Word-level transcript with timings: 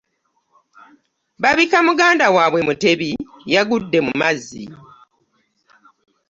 Babika 1.41 1.77
muganda 1.87 2.25
waabwe 2.35 2.59
Mutebi, 2.67 3.09
yagudde 3.53 3.99
mu 4.05 4.13
mazzi. 4.21 4.63